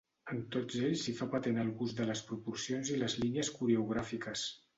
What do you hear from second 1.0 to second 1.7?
s'hi fa patent el